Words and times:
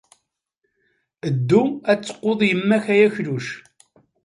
Ddu 1.35 1.61
ad 1.91 1.99
teqqud 2.03 2.39
yemma-k 2.49 2.85
a 2.93 2.95
akluc. 3.05 3.47